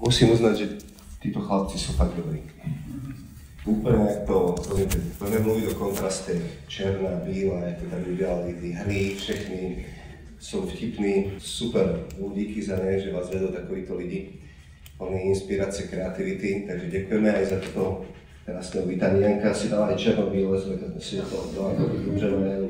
[0.00, 0.66] musím uznať, že
[1.20, 2.40] títo chlapci sú fakt dobrí.
[3.68, 4.56] Úplne jak to,
[5.20, 6.32] budeme mluviť o kontraste
[6.64, 9.84] černá, bíla, to tam vybrali, tí hry, všechny
[10.40, 14.40] sú vtipní, super, díky za ne, že vás vedú takovýto lidi,
[14.96, 18.08] plný inspirácie, kreativity, takže ďakujeme aj za toto
[18.48, 19.20] krásne uvítanie.
[19.20, 20.56] Janka si dala aj černo-bíle,
[20.96, 22.68] si to dala dobře jméno,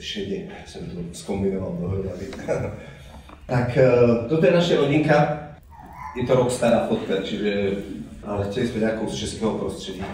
[0.00, 2.26] šedě, som to skombinoval dohromady.
[3.46, 3.88] tak e,
[4.28, 5.39] toto je naša rodinka,
[6.16, 7.76] je to rok stará fotka, čiže
[8.26, 10.04] ale chceli sme nejakou z českého prostredí.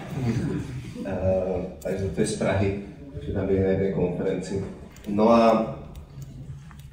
[1.03, 2.71] Uh, takže to je z Prahy,
[3.23, 4.61] že tam je na jednej konferencii.
[5.09, 5.43] No a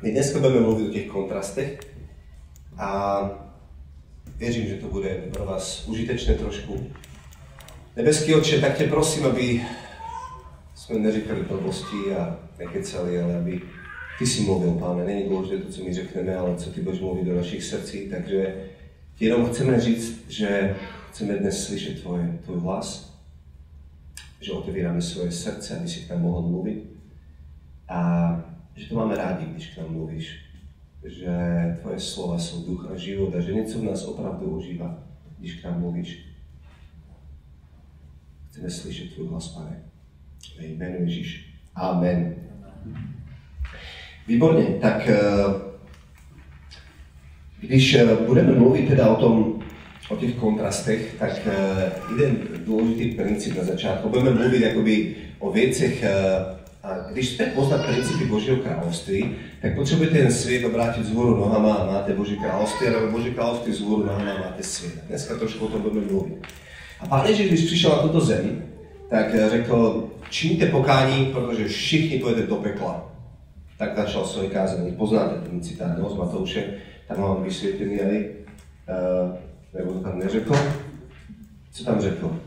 [0.02, 1.70] my dnes budeme mluviť o tých kontrastech
[2.78, 2.90] a
[4.38, 6.92] věřím, že to bude pro vás užitečné trošku.
[7.96, 9.62] Nebeský oče, tak tě prosím, aby
[10.76, 13.62] jsme neříkali blbosti a nekecali, ale aby
[14.20, 15.06] ty si mluvil, páne.
[15.06, 18.10] Není dôležité to, co my řekneme, ale co ty budeš mluvit do našich srdcí.
[18.10, 18.54] Takže
[19.20, 20.76] jenom chceme říct, že
[21.10, 23.20] chceme dnes slyšet tvoje, tvoj hlas,
[24.42, 26.84] že otevíráme svoje srdce, aby si k nám mohol mluvit.
[27.90, 28.00] A
[28.76, 30.40] že to máme rádi, když k nám mluvíš.
[31.04, 31.38] Že
[31.82, 35.04] tvoje slova jsou duch a život a že něco v nás opravdu ožívá,
[35.40, 36.26] když k nám mluvíš.
[38.50, 39.84] Chceme slyšet tvůj hlas, pane.
[40.60, 41.60] Ve jménu Ježíš.
[41.76, 42.36] Amen.
[44.28, 45.20] Výborně, tak eh,
[47.68, 49.60] když eh, budeme mluvit teda o tom,
[50.10, 54.10] o těch kontrastech, tak eh, jeden důležitý princip na začátku.
[54.10, 56.06] Budeme mluvit jakoby o věcech,
[56.84, 61.92] a když chcete poznat principy Božího království, tak potřebujete ten svět obrátit vzhůru nohama a
[61.92, 64.94] máte Boží království, ale Boží království vzhůru nohama a máte svět.
[65.10, 66.48] Dneska trošku o tom budeme mluvit.
[67.00, 68.64] A pán Ježíš, když přišel na tuto zem,
[69.10, 73.14] tak řekl, čiňte pokání, protože všichni pojete do pekla
[73.78, 74.92] tak začal svoje kázanie.
[74.92, 76.64] Poznáte ten citát z Matouše,
[77.14, 79.36] tam mám vysvětlený aj, uh,
[79.74, 80.56] nebo to tam neřekl.
[81.72, 82.40] Co tam řekl?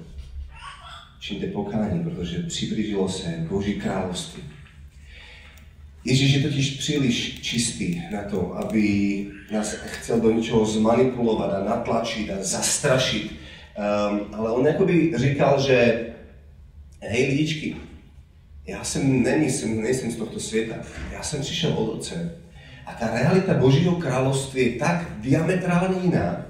[1.20, 4.42] Čiňte pokání, protože přiblížilo se Boží království.
[6.04, 12.30] Ježíš je totiž příliš čistý na to, aby nás chcel do ničoho zmanipulovat a natlačit
[12.30, 13.32] a zastrašit.
[13.32, 16.06] Um, ale on jakoby říkal, že
[17.00, 17.76] hej lidičky,
[18.66, 20.74] já jsem nemyslím, nejsem z tohto světa.
[21.12, 22.45] Já jsem přišel od Otce.
[22.86, 26.46] A ta realita Božího království je tak diametrálně jiná,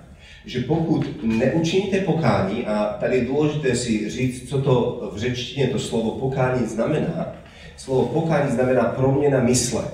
[0.46, 5.78] že pokud neučiníte pokání, a tady je důležité si říct, co to v řečtině to
[5.78, 7.34] slovo pokání znamená,
[7.76, 9.84] slovo pokání znamená proměna mysle,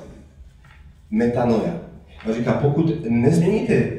[1.10, 1.80] metanoja.
[2.26, 3.90] A říká, pokud nezměníte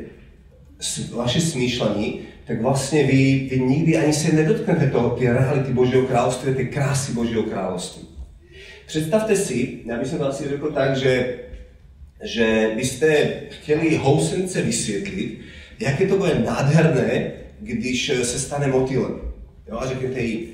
[1.15, 6.53] vaše smýšlení, tak vlastně vy, vy nikdy ani se nedotknete toho, ty reality Božího království,
[6.53, 8.07] ty krásy Božího království.
[8.85, 11.35] Představte si, já bych to asi řekl tak, že,
[12.23, 15.39] že byste chtěli housence vysvětlit,
[15.79, 19.21] jaké to bude nádherné, když se stane motýlem.
[19.67, 20.47] Jo, a řeknete jí,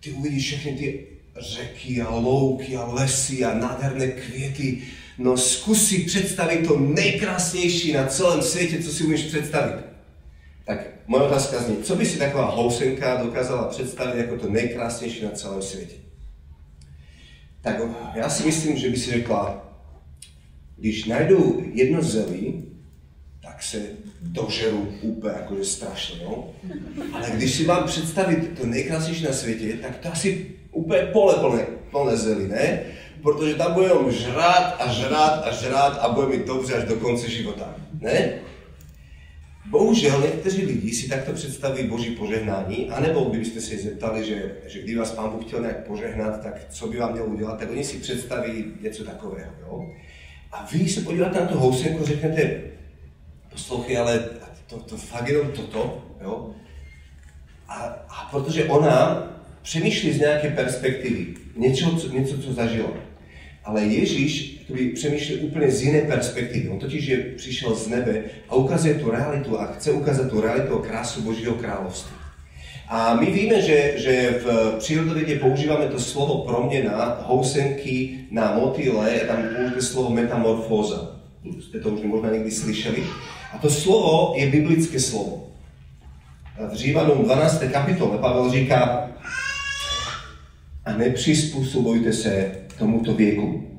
[0.00, 1.06] ty uvidíš všechny ty
[1.40, 4.78] řeky a louky a lesy a nádherné květy.
[5.18, 9.84] No zkus si představit to nejkrásnější na celém světě, co si umíš představit.
[10.64, 15.30] Tak moje otázka zní, co by si taková housenka dokázala představit jako to nejkrásnější na
[15.30, 15.94] celém světě?
[17.62, 17.80] tak
[18.14, 19.71] já si myslím, že by si řekla,
[20.82, 22.64] když najdou jedno zelí,
[23.42, 23.82] tak se
[24.20, 26.50] dožeru úplně jakože strašně, no.
[27.12, 31.66] Ale když si mám představit to nejkrásnější na světě, tak to asi úplně pole plné,
[31.90, 32.80] plné zelí, ne?
[33.22, 37.30] Protože tam budeme žrát a žrát a žrát a budeme mít dobře až do konce
[37.30, 38.32] života, ne?
[39.70, 44.96] Bohužel někteří lidi si takto představí Boží požehnání, anebo kdybyste se zeptali, že, že kdy
[44.96, 47.98] vás Pán Bůh chtěl nějak požehnat, tak co by vám měl udělat, tak oni si
[47.98, 49.52] představí něco takového.
[49.60, 49.86] Jo?
[50.52, 52.60] A vy se podíváte na tu housenku a řeknete,
[53.52, 54.28] poslouchej, ale
[54.66, 56.50] to, to fakt jenom toto, jo?
[57.68, 57.74] A,
[58.08, 59.26] a protože ona
[59.62, 61.26] přemýšlí z nějaké perspektivy,
[61.56, 62.90] něco, co, něco, co zažila.
[63.64, 66.72] Ale Ježíš ktorý přemýšlí úplne z jiné perspektívy.
[66.72, 68.14] On totiž je, přišel z nebe
[68.48, 72.21] a ukazuje tu realitu a chce ukázať tú realitu a krásu Božího kráľovstva.
[72.88, 74.46] A my víme, že, že v
[74.78, 81.22] prírodovede používame to slovo promena, housenky na motýle, tam použijeme slovo metamorfóza.
[81.42, 83.02] Ste to už možno niekdy slyšeli.
[83.52, 85.50] A to slovo je biblické slovo.
[86.58, 87.72] V Římanom 12.
[87.72, 89.08] kapitole Pavel říká,
[90.84, 93.72] a nepřizpůsobujte se tomuto věku,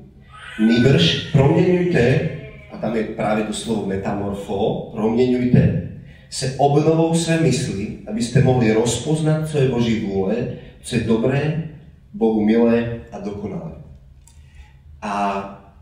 [0.58, 2.30] Nýbrž proměňujte,
[2.72, 5.90] a tam je právě to slovo metamorfo, proměňujte
[6.34, 10.36] se obnovou své mysli, abyste mohli rozpoznat, co je Boží vůle,
[10.82, 11.70] co je dobré,
[12.14, 13.72] Bohu milé a dokonalé.
[15.02, 15.14] A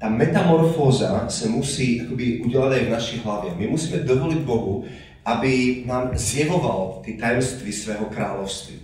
[0.00, 3.50] ta metamorfóza se musí akoby udělat aj v naší hlavě.
[3.56, 4.84] My musíme dovolit Bohu,
[5.24, 8.76] aby nám zjevoval ty tajemství svého kráľovství.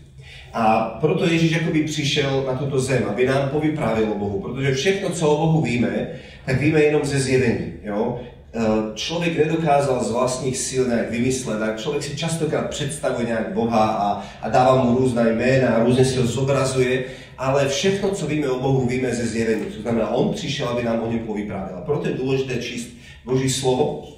[0.52, 5.10] A proto Ježíš akoby přišel na tuto zem, aby nám povyprávil o Bohu, protože všechno,
[5.10, 6.08] co o Bohu víme,
[6.44, 7.72] tak víme jenom ze zjevení.
[7.84, 8.20] Jo?
[8.54, 8.60] E,
[8.94, 14.24] člověk nedokázal z vlastních sil nějak vymyslet, tak člověk si častokrát představuje nějak Boha a,
[14.42, 17.04] a dává mu různá jména a různě si ho zobrazuje,
[17.38, 19.64] ale všechno, co víme o Bohu, víme ze zjevení.
[19.64, 21.76] To znamená, on přišel, aby nám o něm povyprávil.
[21.76, 22.88] A proto je důležité číst
[23.24, 24.08] Boží slovo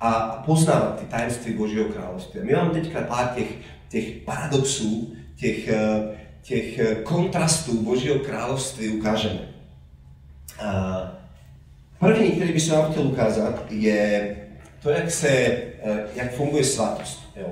[0.00, 2.40] a poznávat ty tajemství Božího království.
[2.42, 3.48] My máme teďka pár těch,
[3.88, 6.02] těch paradoxů, těch, eh,
[6.42, 9.40] těch eh, kontrastů Božího království ukážeme.
[10.60, 11.17] A
[11.98, 14.36] první, který by se vám chtěl ukázat, je
[14.82, 17.22] to, jak, se, eh, jak funguje svatost.
[17.36, 17.50] Jo?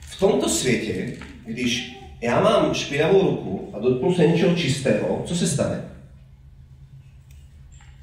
[0.00, 1.12] V tomto světě,
[1.46, 5.84] když já mám špinavou ruku a dotknu se něčeho čistého, co se stane?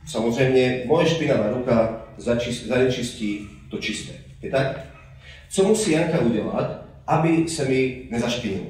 [0.08, 2.06] Samozřejmě moje špinavá ruka
[2.66, 4.14] zanečistí to čisté.
[4.42, 4.86] Je tak?
[5.50, 8.64] Co musí Janka udělat, aby se mi nezašpinil?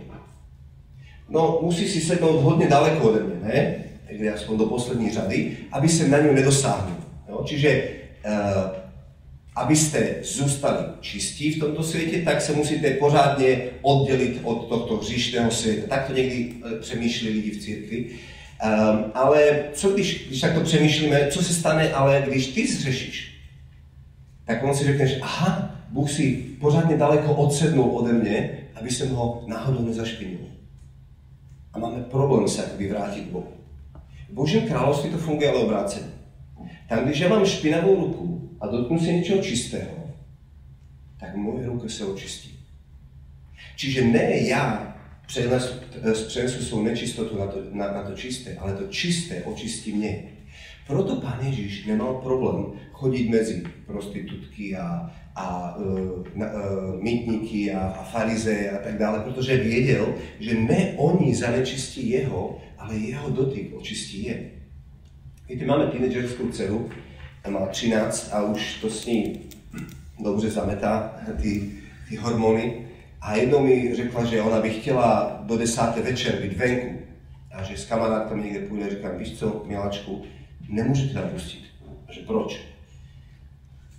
[1.30, 3.75] No, musí si sednout hodně daleko ode mě, ne?
[4.12, 6.98] Někde aspoň do poslední řady, aby se na ňu nedosáhnul.
[7.30, 7.44] Jo?
[7.46, 7.90] Čiže
[8.26, 8.32] uh,
[9.56, 15.88] abyste zůstali čistí v tomto světě, tak se musíte pořádně oddělit od tohto hříšného světa.
[15.90, 18.06] Tak to někdy uh, přemýšlí lidi v církvi.
[18.06, 23.36] Um, ale co když, když takto přemýšlíme, co se stane, ale když ty zřešíš?
[24.46, 29.44] Tak on si řekneš, aha, Bůh si pořádně daleko odsednul ode mě, aby jsem ho
[29.48, 30.40] náhodou nezašpinil.
[31.74, 33.59] A máme problém se vyvrátit Bohu.
[34.30, 36.08] V Božím království to funguje ale obráceně.
[36.90, 39.92] Tam, když já mám špinavou ruku a dotknu se něčeho čistého,
[41.20, 42.60] tak moje ruka se očistí.
[43.76, 44.96] Čiže ne já
[46.28, 50.24] přenesu svou nečistotu na to, na, na to čisté, ale to čisté očistí mě.
[50.88, 55.86] Proto pán Ježíš nemal problém chodit mezi prostitutky a, a uh,
[56.36, 62.58] uh, mýtníky a, a farizeje a tak dále, protože věděl, že ne oni zanečistí jeho,
[62.80, 64.52] ale jeho dotyk očistí je.
[65.50, 66.90] Víte, máme teenagerskou dceru,
[67.50, 69.40] má 13 a už to s ní
[70.24, 71.72] dobře zametá, ty,
[72.10, 72.88] ty hormony.
[73.22, 77.00] A jednou mi řekla, že ona by chtěla do desáté večer být venku.
[77.52, 80.24] A že s kamarádkami někde půjde, říkám, víš co, miláčku,
[80.70, 81.64] nemůžete tam pustit.
[82.08, 82.62] A že proč?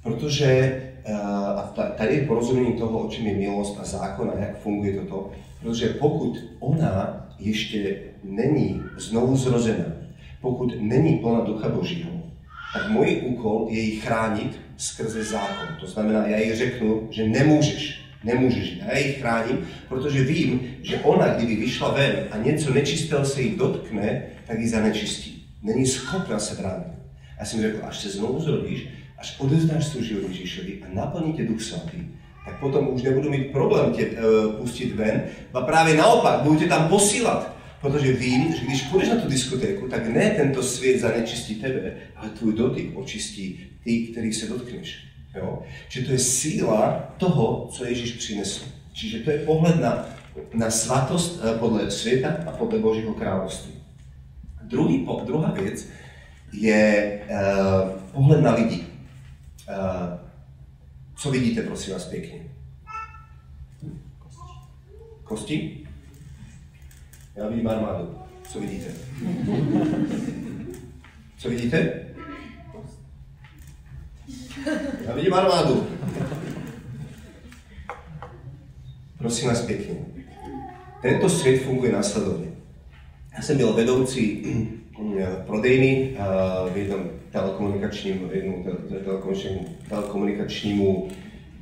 [0.02, 1.16] Protože uh,
[1.58, 5.30] a tady je porozumění toho, o čem je milost a zákon a jak funguje toto,
[5.60, 9.84] protože pokud ona ještě není znovu zrozená,
[10.40, 12.10] pokud není plná Ducha Božího,
[12.74, 15.76] tak můj úkol je ji chránit skrze zákon.
[15.80, 19.58] To znamená, já jí řeknu, že nemůžeš, nemůžeš, já ji chráním,
[19.88, 24.68] protože vím, že ona, kdyby vyšla ven a něco nečistého se jí dotkne, tak ji
[24.68, 25.46] zanečistí.
[25.62, 26.86] Není schopna se bránit.
[27.38, 28.88] Já jsem řekl, až se znovu zrodíš,
[29.18, 31.98] až odezdáš svůj život Ježíšovi a naplní tě Duch Svatý,
[32.44, 35.22] tak potom už nebudu mít problém tě uh, pustit ven,
[35.54, 37.59] a právě naopak, budu tě tam posílat.
[37.80, 42.30] Protože vím, že když půjdeš na tu diskotéku, tak ne tento svět zanečistí tebe, ale
[42.30, 45.04] tvůj dotyk očistí ty, který se dotkneš.
[45.34, 45.62] Jo?
[45.88, 48.64] Že to je síla toho, co Ježíš přinesl.
[48.92, 50.06] Čiže to je pohled na,
[50.54, 53.72] na svatost uh, podle světa a podle Božího království.
[54.62, 55.88] Druhý, druhá věc
[56.52, 58.84] je uh, pohled na lidi.
[59.68, 60.18] Uh,
[61.16, 62.40] co vidíte, prosím vás, pěkně?
[65.24, 65.79] Kosti?
[67.40, 68.14] Já vidím armádu.
[68.48, 68.90] Co vidíte?
[71.38, 72.02] Co vidíte?
[75.06, 75.86] Já vidím armádu.
[79.18, 79.94] Prosím vás pěkně.
[81.02, 82.46] Tento svět funguje následovně.
[83.36, 84.46] Já jsem byl vedoucí
[85.46, 86.16] prodejny
[86.72, 88.64] v jednom telekomunikačním, jednom
[89.88, 91.08] telekomunikačnímu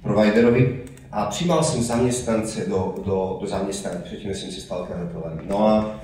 [0.03, 5.41] providerovi a přijímal jsem zaměstnance do, do, do zaměstnání, předtím jsem se stal kreditovaný.
[5.49, 6.01] No a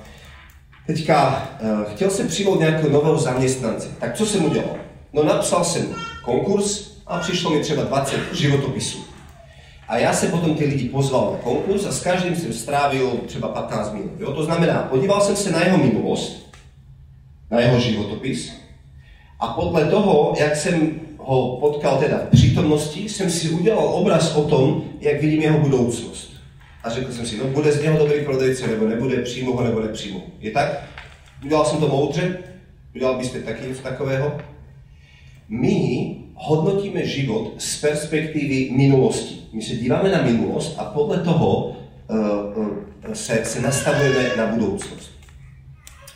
[0.87, 3.87] teďka uh, chtěl jsem přijmout nějakého nového zaměstnance.
[3.99, 4.75] Tak co jsem udělal?
[5.13, 9.05] No napsal jsem konkurs a přišlo mi třeba 20 životopisů.
[9.87, 13.47] A já se potom ty lidi pozval na konkurs a s každým jsem strávil třeba
[13.47, 14.11] 15 minut.
[14.19, 14.31] Jo?
[14.31, 16.55] To znamená, podíval jsem se na jeho minulost,
[17.51, 18.51] na jeho životopis
[19.39, 24.43] a podle toho, jak jsem ho potkal teda v přítomnosti, jsem si udělal obraz o
[24.43, 26.33] tom, jak vidím jeho budoucnost.
[26.83, 29.79] A řekl jsem si, no bude z něho dobrý prodejce, nebo nebude, přímo ho, nebo
[29.79, 30.21] nepřímo.
[30.39, 30.83] Je tak?
[31.45, 32.37] Udělal jsem to moudře?
[32.95, 34.37] Udělal byste taky něco takového?
[35.49, 39.35] My hodnotíme život z perspektivy minulosti.
[39.53, 41.77] My se díváme na minulost a podle toho
[42.09, 42.17] uh,
[42.55, 45.11] uh, se, se nastavujeme na budoucnost.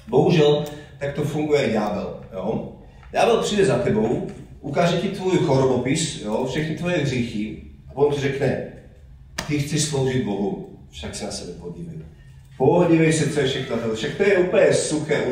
[0.08, 0.64] Bohužel,
[1.00, 2.20] tak to funguje ďábel.
[2.34, 2.72] Jo?
[3.12, 4.28] Ďábel přijde za tebou
[4.62, 8.74] ukáže ti tvůj chorobopis, jo, všechny tvoje hříchy a on ti řekne,
[9.48, 12.00] ty chceš sloužit Bohu, však se na sebe podívej.
[12.60, 15.24] Podívej se, co je všechno, však to je úplně suché,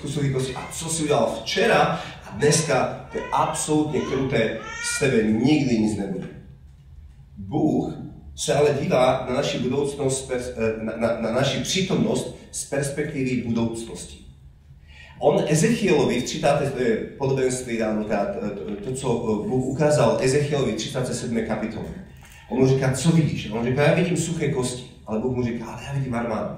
[0.00, 0.54] kusový kosti.
[0.54, 5.98] A co si udělal včera a dneska, to je absolutně kruté, z tebe nikdy nic
[5.98, 6.26] nebude.
[7.38, 7.94] Bůh
[8.36, 14.21] se ale dívá na naši budoucnost, eh, na, na, na naši přítomnost z perspektivy budoucnosti.
[15.22, 16.48] On Ezechielovi v 30.
[17.18, 19.08] podobenství, ano, to, to, co
[19.48, 21.46] Bůh ukázal Ezechielovi v 37.
[21.46, 21.86] kapitole.
[22.48, 23.50] On mu říká, co vidíš?
[23.50, 24.82] On říká, já vidím suché kosti.
[25.06, 26.54] Ale Bůh mu říká, ale já vidím armádu.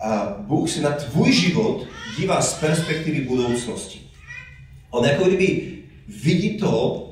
[0.00, 1.86] A Bůh se na tvůj život
[2.18, 4.00] dívá z perspektivy budoucnosti.
[4.90, 5.78] On jako kdyby
[6.22, 7.02] vidí to,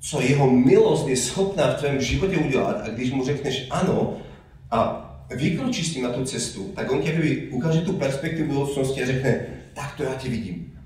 [0.00, 4.16] co jeho milost je schopná v tvém životě udělat a když mu řekneš ano
[4.70, 5.02] a
[5.36, 9.55] vykročíš s tím na tu cestu, tak on tě ukáže tu perspektivu budoucnosti a řekne,
[9.76, 10.78] tak to já tě vidím.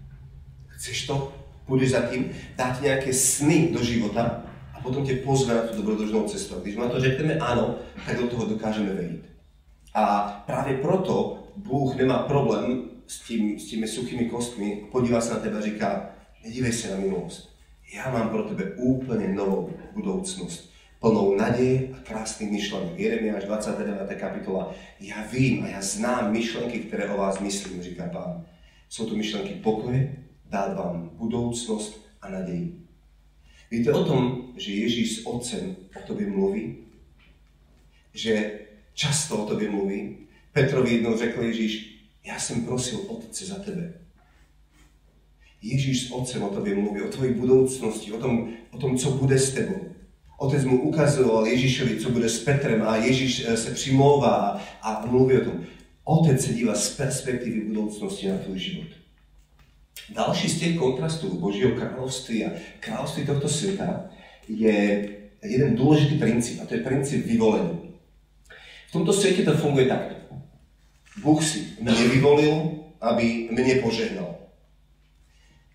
[0.67, 1.35] Chceš to?
[1.67, 2.31] Půjdeš za tím?
[2.57, 4.43] Dá ti nějaké sny do života
[4.75, 6.61] a potom tě pozve na tu dobrodružnou cestu.
[6.61, 7.75] Když mu na to řekneme ano,
[8.07, 9.25] tak do toho dokážeme vejít.
[9.95, 15.41] A právě proto Bůh nemá problém s, tím, s těmi suchými kostmi, podívá se na
[15.41, 16.11] tebe a říká,
[16.45, 17.57] nedívej se na minulost.
[17.95, 20.71] Já mám pro tebe úplně novou budoucnost
[21.01, 22.99] plnou naděje a krásných myšlenek.
[22.99, 24.15] Jeremiáš 29.
[24.21, 24.75] kapitola.
[25.01, 28.45] Já vím a já znám myšlenky, které o vás myslím, říká pán.
[28.91, 32.87] Jsou to myšlenky pokoje, dát vám budoucnost a naději.
[33.71, 36.77] Víte o tom, že Ježíš s Otcem o tobě mluví?
[38.15, 38.61] Že
[38.95, 40.17] často o tobě mluví?
[40.53, 43.95] Petrovi jednou řekl Ježíš, já jsem prosil Otce za tebe.
[45.63, 49.39] Ježíš s Otcem o tobě mluví, o tvoji budoucnosti, o tom, o tom, co bude
[49.39, 49.95] s tebou.
[50.39, 55.37] Otec mu ukazoval Ježíšovi, co bude s Petrem a Ježíš eh, se přimlouvá a mluví
[55.37, 55.65] o tom.
[56.04, 58.88] Otec se dívá z perspektivy budoucnosti na tvůj život.
[60.14, 64.11] Další z těch kontrastů Božího království a království tohto světa
[64.49, 65.09] je
[65.42, 67.78] jeden důležitý princip a to je princip vyvolení.
[68.88, 70.14] V tomto světě to funguje takto.
[71.23, 74.37] Bůh si mě vyvolil, aby mě požehnal.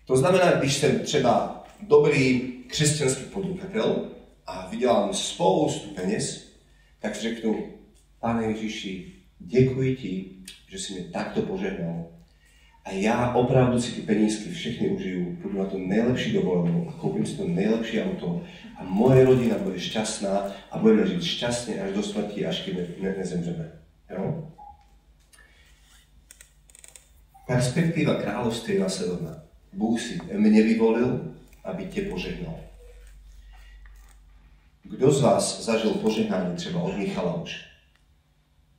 [0.06, 4.10] To znamená, když jsem třeba dobrý křesťanský podnikatel
[4.46, 6.52] a vydělám spoustu peněz,
[7.00, 7.72] tak řeknu,
[8.20, 10.30] pane Ježíši, děkuji ti,
[10.68, 12.06] že si mě takto požehnal.
[12.84, 17.26] A já opravdu si ty penízky všechny užiju, půjdu na to nejlepší dovolenou a koupím
[17.26, 18.42] si to nejlepší auto
[18.76, 22.86] a moje rodina bude šťastná a budeme žít šťastně až do smrti, až když ne,
[23.02, 23.72] ne, nezemřeme.
[24.10, 24.52] Jo?
[27.46, 29.42] Perspektíva království je nasledovná.
[29.72, 32.60] Bůh si mě vyvolil, aby tě požehnal.
[34.82, 37.75] Kdo z vás zažil požehnání třeba od Michala už?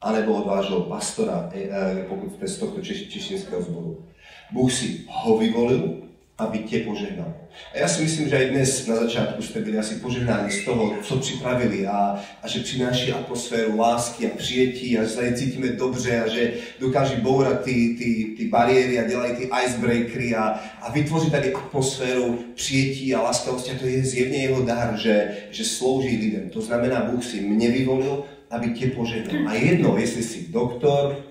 [0.02, 4.06] Anebo od vášho pastora, e, e, pokud jste z tohto češtinského zboru.
[4.52, 7.34] Bůh si ho vyvolil, aby tě požehnal.
[7.74, 10.94] A já si myslím, že i dnes na začátku jste byli asi požehnáni z toho,
[11.04, 16.22] co připravili a, a že přináší atmosféru lásky a přijetí a že se cítíme dobře
[16.22, 21.32] a že dokáží bourat ty, ty, ty bariéry a dělají ty icebreakery a, a vytvořit
[21.32, 23.72] tady atmosféru přijetí a láskavosti.
[23.72, 26.50] A to je zjevně jeho dar, že, že slouží lidem.
[26.50, 29.48] To znamená, Bůh si mě vyvolil, aby tě požehnal.
[29.48, 31.26] A jedno, jestli jsi doktor,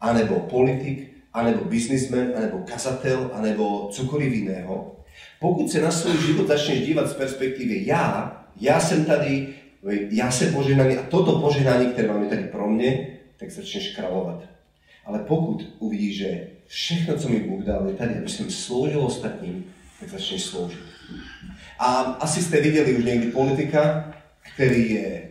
[0.00, 4.96] anebo politik, anebo biznismen, anebo kazatel, anebo cokoliv jiného,
[5.40, 9.48] pokud se na svůj život začneš dívat z perspektivy já, já jsem tady,
[10.10, 13.06] já jsem požehnaný a toto požehnání, které máme tady pro mě,
[13.36, 14.42] tak začneš královat.
[15.04, 19.64] Ale pokud uvidíš, že všechno, co mi Bůh dal, je tady, aby jsem sloužil ostatním,
[20.00, 20.78] tak začneš sloužit.
[21.78, 24.14] A asi jste viděli už někdy politika,
[24.54, 25.28] který je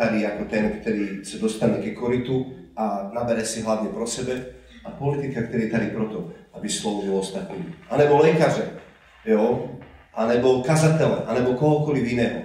[0.00, 4.44] tady jako ten, který se dostane ke koritu a nabere si hlavně pro sebe
[4.84, 7.74] a politika, který je tady proto, aby sloužil ostatním.
[7.90, 8.70] A nebo lékaře,
[9.24, 9.70] jo?
[10.14, 12.40] A nebo kazatele, a nebo kohokoliv jiného.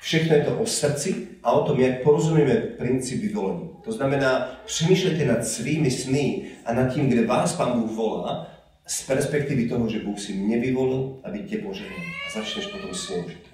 [0.00, 3.70] Všechno je to o srdci a o tom, jak porozumíme princip vyvolení.
[3.84, 8.46] To znamená, přemýšlejte nad svými sny a nad tím, kde vás Pán Bůh volá,
[8.86, 13.48] z perspektivy toho, že Bůh si mě vyvolil, aby tě požehnal a začneš potom sloužit.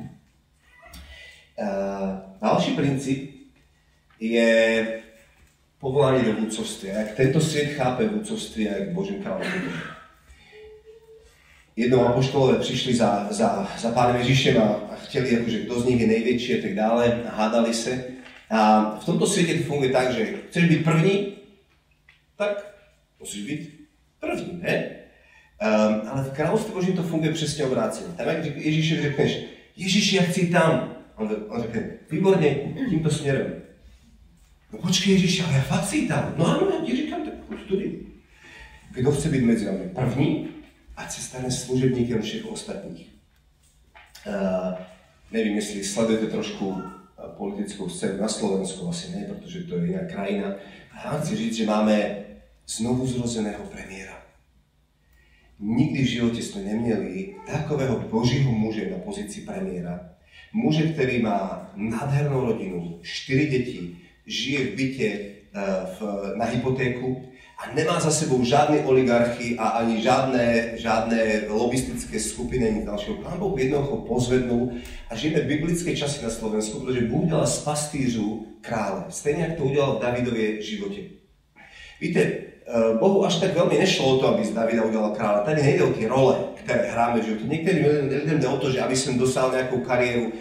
[1.58, 1.68] Uh,
[2.42, 3.34] další princip
[4.32, 4.86] je
[5.78, 6.88] povolání do vůdcovství.
[6.88, 9.60] Jak tento svět chápe vůdcovství a jak Božím království.
[11.76, 16.00] Jednou apoštolové přišli za, za, za pánem Ježíšem a, a chtěli, jakože kdo z nich
[16.00, 18.04] je největší a tak dále, a hádali se.
[18.50, 21.36] A v tomto světě to funguje tak, že chceš být první,
[22.36, 22.74] tak
[23.20, 23.88] musíš být
[24.20, 24.90] první, ne?
[25.62, 28.14] Um, ale v království Božím to funguje přesně obráceně.
[28.16, 29.40] Tam, jak Ježíšovi řekneš,
[29.76, 30.96] Ježíši, já chci tam.
[31.16, 32.56] On, on řekne, výborně,
[32.90, 33.63] tímto směrem.
[34.82, 36.34] Počkej Ježíši, ale já fakt si tam.
[36.38, 38.00] No ano, já ti říkám, tak pojď tudy.
[38.90, 40.48] Kdo chce být mezi námi první,
[40.96, 43.10] ať se stane služebníkem všech ostatních.
[44.26, 44.74] Uh,
[45.32, 46.82] nevím, jestli sledujete trošku
[47.36, 50.54] politickou scénu na Slovensku, asi nie, pretože to je iná krajina.
[50.92, 52.24] A ja chci říct, že máme
[52.66, 54.14] znovu zrozeného premiéra.
[55.60, 60.18] Nikdy v živote sme neměli takového božího muže na pozícii premiéra.
[60.54, 65.60] Muže, ktorý má nádhernú rodinu, 4 deti, žije v byte eh,
[65.94, 65.98] v,
[66.36, 72.82] na hypotéku, a nemá za sebou žádné oligarchy a ani žádné, žádné lobistické skupiny, ani
[72.82, 73.22] ďalšieho.
[73.22, 74.74] Pán Boh jednoducho pozvednul
[75.10, 79.04] a žijeme biblické časy na Slovensku, pretože Bůh dal z pastýřu krále.
[79.08, 81.00] Stejne, ako to udělal v Davidovie živote.
[82.00, 85.40] Víte, eh, Bohu až tak veľmi nešlo o to, aby z Davida udělal krále.
[85.44, 87.44] Tady nejde o tie role, ktoré hráme v živote.
[87.48, 87.84] Niektorým
[88.34, 90.32] ľuďom o to, že aby som dosal nejakú kariéru.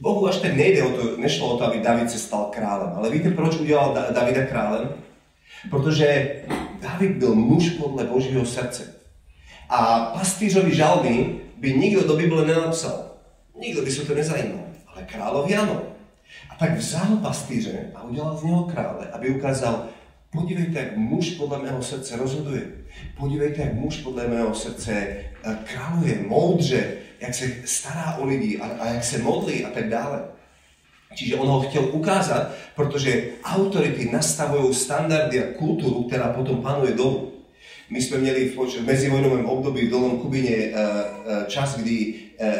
[0.00, 2.92] Bohu až tak nejde o to, nešlo o to, aby David se stal králem.
[2.96, 4.88] Ale víte, proč udělal Davida králem?
[5.70, 6.34] Protože
[6.80, 8.94] David byl muž podle Božího srdce.
[9.68, 13.10] A pastýřovi žalmy by nikdo do Bible nenapsal.
[13.60, 14.64] Nikdo by se to nezajímal.
[14.86, 15.82] Ale královi ano.
[16.50, 19.86] A tak vzal pastýře a udělal z něho krále, aby ukázal,
[20.32, 22.62] podívejte, jak muž podle mého srdce rozhoduje.
[23.16, 28.66] Podívejte, jak muž podle mého srdce eh, králuje moudře, jak se stará o lidi a,
[28.66, 30.22] a jak se modlí a tak dále.
[31.14, 37.32] Čiže on ho chtěl ukázat, protože autority nastavují standardy a kulturu, která potom panuje dolu.
[37.90, 42.50] My jsme měli v mezivojnovém období v Dolnom Kubine eh, eh, čas, kdy eh,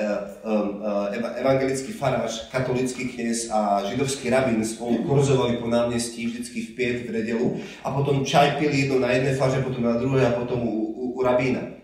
[1.34, 7.12] evangelický farář, katolický kněz a židovský rabín spolu kurzovali po náměstí vždycky v pět v
[7.12, 10.70] nedělu a potom čaj pili jedno na jedné faře, potom na druhé a potom u,
[10.70, 11.75] u, u rabína.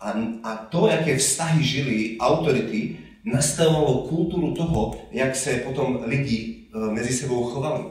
[0.00, 6.78] A, a to, jaké vztahy žili autority, nastavovalo kultúru toho, jak sa potom lidi e,
[6.92, 7.84] medzi sebou chovali.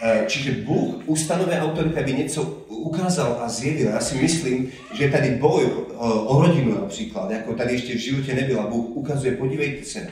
[0.00, 3.92] E, čiže Bůh ustanovuje autorita, aby něco ukázal a zjevil.
[3.92, 5.68] Já si myslím, že tady boj e,
[6.00, 10.08] o rodinu například, jako tady ještě v životě nebyla, Bůh ukazuje, podívejte se,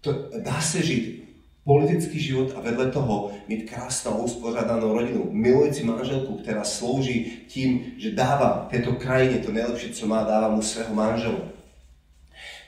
[0.00, 1.27] to, dá se žít
[1.68, 8.10] politický život a vedle toho mít krásnou uspořádanou rodinu, milující manželku, která slouží tím, že
[8.10, 11.38] dává této krajině to nejlepší, co má, dává mu svého manžela.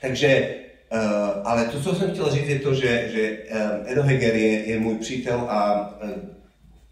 [0.01, 0.55] Takže
[0.91, 4.65] Uh, ale to, co jsem chtěl říct, je to, že, že um, Edo Heger je,
[4.69, 5.89] je můj přítel a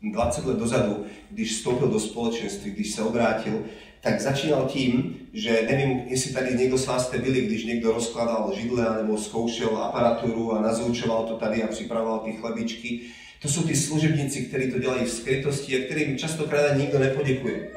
[0.02, 3.64] um, 20 let dozadu, když vstoupil do společenství, když se obrátil,
[4.02, 8.54] tak začínal tím, že nevím, jestli tady někdo z vás jste byli, když někdo rozkladal
[8.56, 13.00] židle nebo zkoušel aparaturu a nazvučoval to tady a připravoval ty chlebičky.
[13.42, 17.70] To jsou ty služebníci, kteří to dělají v skrytosti a kterým častokrát nikdo nepoděkuje.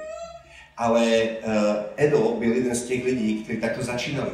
[0.76, 1.52] Ale uh,
[1.96, 4.30] Edo byl jeden z těch lidí, kteří takto začínali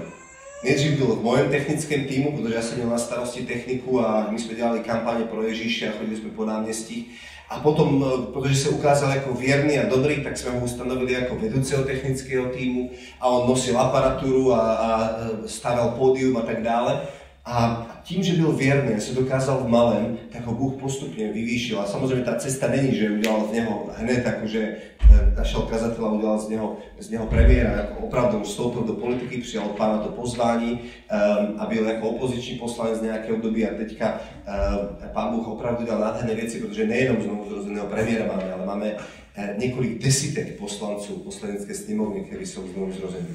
[0.65, 4.39] nejdřív byl v mojom technickém týmu, protože já jsem měl na starosti techniku a my
[4.39, 7.07] jsme dělali kampaně pro Ježíše a chodili jsme po náměstích.
[7.51, 11.37] A potom, eh, protože se ukázal jako věrný a dobrý, tak jsme ho ustanovili jako
[11.37, 12.91] vedoucího technického týmu
[13.21, 17.01] a on nosil aparaturu a, a eh, stavěl pódium a tak dále.
[17.45, 21.81] A tím, že byl věrný, se dokázal v malém, tak ho Bůh postupně vyvýšil.
[21.81, 24.77] A samozřejmě ta cesta není, že udělal z něho hned jakože
[25.15, 27.71] eh, našel kazatel a udělal z něho, z něho premiéra.
[27.71, 32.59] Jako opravdu vstoupil do politiky, přijal od pána to pozvání um, a byl jako opoziční
[32.59, 37.51] poslanec nějaké období a teďka um, pán Bůh opravdu dělal nádherné věci, protože nejenom znovu
[37.51, 43.29] zrozeného premiéra máme, ale máme uh, několik desítek poslanců poslanecké sněmovny, kteří jsou znovu zrození.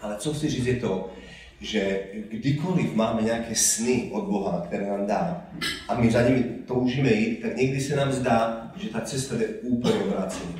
[0.00, 1.10] Ale co chci říct je to,
[1.60, 5.46] že kdykoliv máme nějaké sny od Boha, které nám dá,
[5.88, 9.46] a my za nimi toužíme jít, tak někdy se nám zdá, že ta cesta jde
[9.46, 10.54] úplně obráceně.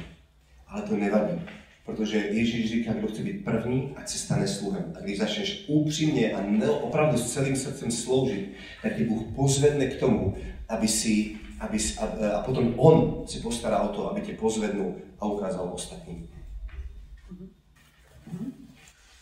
[0.69, 1.41] Ale to nevadí,
[1.87, 4.93] protože Ježíš říká, kdo chce být první, ať se stane sluhem.
[4.99, 6.43] A když začneš upřímně a
[6.83, 10.35] opravdu s celým srdcem sloužit, tak tě Bůh pozvedne k tomu,
[10.69, 11.31] aby si,
[11.61, 16.29] aby, a, a potom On se postará o to, aby tě pozvednul a ukázal ostatním.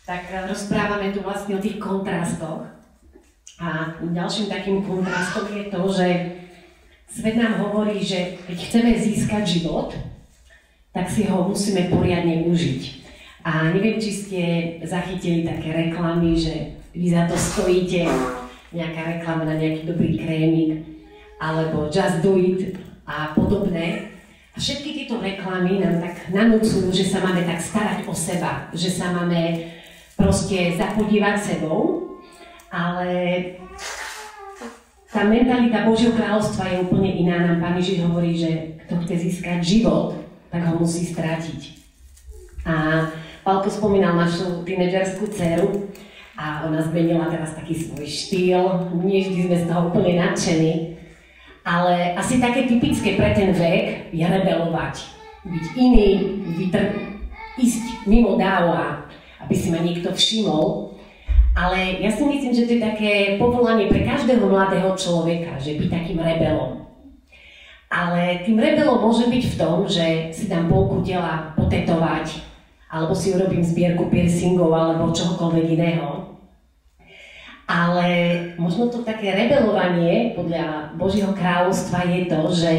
[0.07, 2.63] Tak eh, rozprávame tu vlastne o tých kontrastoch.
[3.59, 6.09] A ďalším takým kontrastom je to, že
[7.11, 9.97] svet nám hovorí, že keď chceme získať život,
[10.93, 12.83] tak si ho musíme poriadne užiť.
[13.49, 14.41] A neviem, či ste
[14.85, 18.05] zachytili také reklamy, že vy za to stojíte,
[18.77, 20.85] nejaká reklama na nejaký dobrý krémik,
[21.41, 22.77] alebo just do it
[23.09, 24.13] a podobné.
[24.53, 28.89] A všetky tieto reklamy nám tak nanúcujú, že sa máme tak starať o seba, že
[28.89, 29.76] sa máme
[30.17, 32.09] proste zapodívať sebou,
[32.73, 33.13] ale
[35.13, 37.47] tá mentalita Božieho kráľovstva je úplne iná.
[37.47, 40.17] Nám Pán Ježiš hovorí, že kto chce získať život,
[40.51, 41.77] tak ho musí strátiť.
[42.67, 43.07] A
[43.47, 45.87] Pálko spomínal našu tínedžerskú dceru
[46.35, 48.91] a ona zmenila teraz taký svoj štýl.
[49.07, 50.99] Nie vždy sme z toho úplne nadšení,
[51.63, 55.15] ale asi také typické pre ten vek je rebelovať.
[55.47, 56.09] Byť iný,
[56.59, 56.95] vytr-
[57.55, 59.06] ísť mimo dáva,
[59.47, 60.99] aby si ma niekto všimol.
[61.57, 65.89] Ale ja si myslím, že to je také povolanie pre každého mladého človeka, že byť
[65.89, 66.85] takým rebelom.
[67.87, 72.45] Ale tým rebelom môže byť v tom, že si dám polku tela potetovať,
[72.91, 76.37] alebo si urobím zbierku piercingov, alebo čohokoľvek iného.
[77.67, 78.07] Ale
[78.59, 82.77] možno to také rebelovanie podľa Božieho kráľovstva je to, že,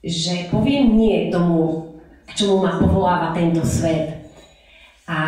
[0.00, 1.90] že poviem nie tomu,
[2.26, 4.19] k čomu ma povoláva tento svet.
[5.10, 5.18] A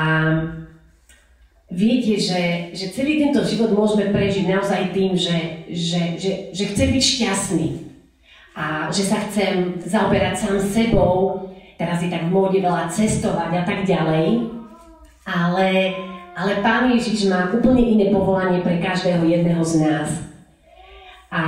[1.67, 6.89] viete, že, že celý tento život môžeme prežiť naozaj tým, že, že, že, že chcem
[6.95, 7.69] byť šťastný
[8.55, 13.63] a že sa chcem zaoberať sám sebou, teraz je tak v móde veľa cestovať a
[13.67, 14.55] tak ďalej,
[15.27, 15.69] ale,
[16.39, 20.11] ale Pán Ježiš má úplne iné povolanie pre každého jedného z nás.
[21.33, 21.43] A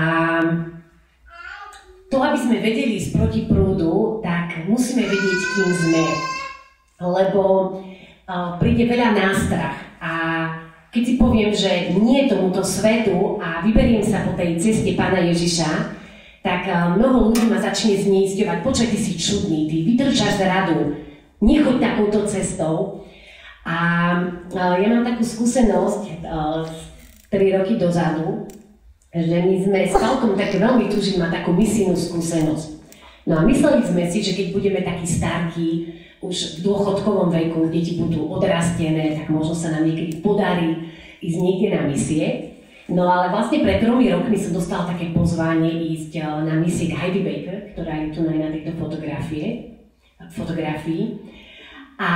[2.10, 6.04] to, aby sme vedeli ísť proti prúdu, tak musíme vedieť, kým sme.
[7.04, 7.42] Lebo
[8.60, 10.12] príde veľa nástrach a
[10.94, 15.90] keď si poviem, že nie tomuto svetu a vyberiem sa po tej ceste Pána Ježiša,
[16.44, 20.94] tak mnoho ľudí ma začne zneisťovať, počkaj, ty si čudný, ty vydržáš radu,
[21.42, 23.02] nechoď takouto cestou.
[23.64, 23.76] A
[24.54, 28.44] ja mám takú skúsenosť 3 eh, roky dozadu,
[29.08, 32.84] že my sme s Falkom také veľmi tužili mať takú misijnú skúsenosť.
[33.24, 35.68] No a mysleli sme si, že keď budeme takí starky,
[36.24, 40.88] už v dôchodkovom veku deti budú odrastené, tak možno sa nám niekedy podarí
[41.20, 42.26] ísť niekde na misie.
[42.84, 46.98] No ale vlastne pred tromi rokmi som dostala také pozvanie ísť eh, na misie k
[47.00, 49.76] Heidi Baker, ktorá je tu na tejto fotografie,
[50.28, 51.16] fotografii.
[51.96, 52.12] A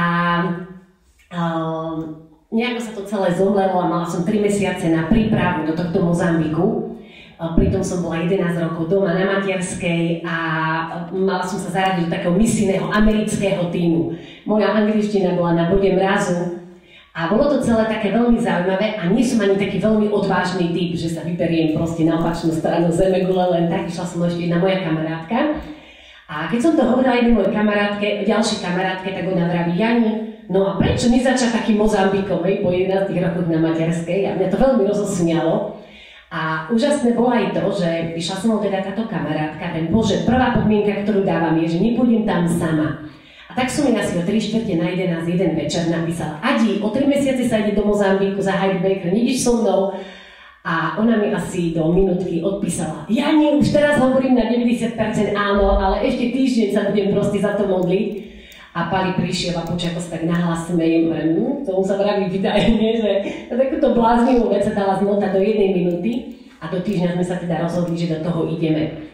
[1.33, 6.05] um, nejako sa to celé zomlelo a mala som 3 mesiace na prípravu do tohto
[6.05, 6.98] Mozambiku.
[7.39, 10.37] Pritom som bola 11 rokov doma na materskej a
[11.15, 14.19] mala som sa zaradiť do takého misijného amerického týmu.
[14.43, 16.59] Moja angličtina bola na bode mrazu
[17.15, 20.99] a bolo to celé také veľmi zaujímavé a nie som ani taký veľmi odvážny typ,
[20.99, 24.59] že sa vyberiem proste na opačnú stranu zeme gule, len tak išla som ešte jedna
[24.59, 25.63] moja kamarátka.
[26.27, 30.11] A keď som to hovorila jednej mojej kamarátke, ďalšej kamarátke, tak ona vraví, Jani,
[30.51, 34.27] no a prečo nezačať takým Mozambikom, po 11 rokoch na materskej?
[34.27, 35.87] A mňa to veľmi rozosmialo.
[36.29, 40.53] A úžasné bolo aj to, že išla som mnou teda táto kamarátka, ten bože, prvá
[40.53, 43.09] podmienka, ktorú dávam je, že nepôjdem tam sama.
[43.49, 46.93] A tak som mi asi o 3 čtvrte na 11 jeden večer napísala, Adi, o
[46.93, 49.97] 3 mesiace sa ide do Mozambiku za Heidi Baker, nejdeš so mnou?
[50.69, 55.01] A ona mi asi do minútky odpísala, ja nie, už teraz hovorím na 90%
[55.33, 58.37] áno, ale ešte týždeň sa budem proste za to modliť.
[58.77, 62.89] A Pali prišiel a počal, ako sa tak nahlas smejem, hm, tomu sa vraví vydajne,
[63.03, 63.11] že
[63.49, 66.11] takúto bláznivú vec sa dala zmotať do jednej minúty
[66.61, 69.09] a do týždňa sme sa teda rozhodli, že do toho ideme.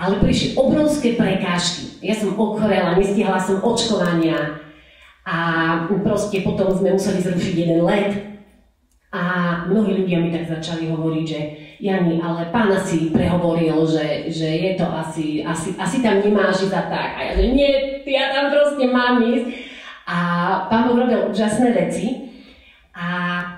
[0.00, 2.00] Ale prišli obrovské prekážky.
[2.00, 4.56] Ja som ochorela, nestihala som očkovania
[5.28, 5.36] a
[6.00, 8.16] proste potom sme museli zrušiť jeden let.
[9.10, 9.22] A
[9.68, 11.40] mnohí ľudia mi tak začali hovoriť, že
[11.80, 16.76] Jani, ale pán si prehovoril, že, že je to asi, asi, asi tam nemáš ísť
[16.76, 17.10] a tak.
[17.16, 17.72] A ja, že nie,
[18.04, 19.48] ja tam proste mám ísť.
[20.04, 20.18] A
[20.68, 22.28] pán Boh robil úžasné veci.
[22.92, 23.08] A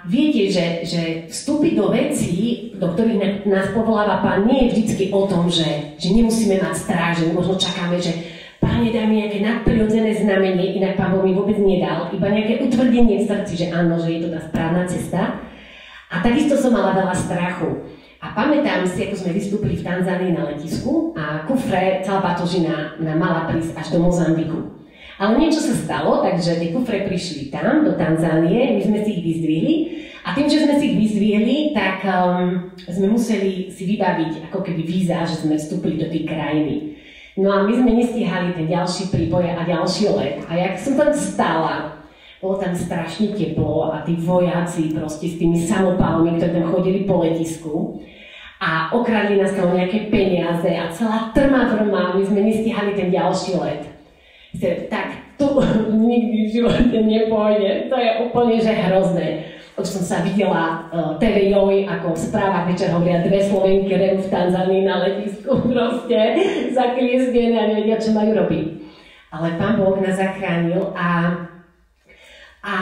[0.06, 5.26] viete, že, že vstúpiť do vecí, do ktorých nás povoláva pán, nie je vždy o
[5.26, 8.14] tom, že, že nemusíme mať strach, že možno čakáme, že
[8.62, 13.18] Pane, daj mi nejaké nadprirodzené znamenie, inak Pán Boh mi vôbec nedal, iba nejaké utvrdenie
[13.18, 15.42] v srdci, že áno, že je to tá správna cesta.
[16.06, 17.82] A takisto som mala veľa strachu.
[18.22, 23.18] A pamätám si, ako sme vystúpili v Tanzánii na letisku a kufre, celá batožina nám
[23.18, 24.78] mala prísť až do Mozambiku.
[25.18, 29.22] Ale niečo sa stalo, takže tie kufre prišli tam, do Tanzánie, my sme si ich
[29.26, 29.74] vyzdvihli
[30.22, 34.82] a tým, že sme si ich vyzdvihli, tak um, sme museli si vybaviť ako keby
[34.87, 36.74] víza, že sme vstúpili do tej krajiny.
[37.35, 40.46] No a my sme nestíhali ten ďalší príboj a ďalší let.
[40.46, 42.01] A jak som tam stála,
[42.42, 47.22] bolo tam strašne teplo a tí vojaci proste s tými samopálmi, ktorí tam chodili po
[47.22, 48.02] letisku
[48.59, 53.55] a okradli nás tam nejaké peniaze a celá trma vrma, my sme nestihali ten ďalší
[53.62, 53.83] let.
[54.90, 55.55] Tak tu
[56.11, 59.28] nikdy v živote nepôjde, to je úplne že hrozné.
[59.78, 64.20] Už som sa videla uh, TV Joj, ako v správach večer hovoria dve Slovenky revu
[64.20, 66.18] v Tanzánii na letisku, proste
[66.74, 68.66] zakliesdené a nevedia, čo majú robiť.
[69.33, 71.33] Ale Pán Boh nás zachránil a
[72.62, 72.75] a